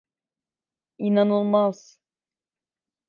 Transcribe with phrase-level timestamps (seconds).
[0.97, 1.99] İnanılmaz.